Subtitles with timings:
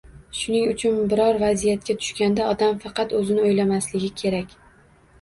[0.37, 4.61] Shuning uchun biror vaziyatga tushganda odam faqat o‘zini o‘ylamasligi kerak.